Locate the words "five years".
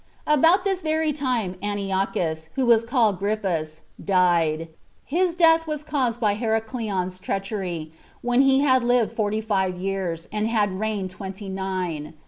9.41-10.27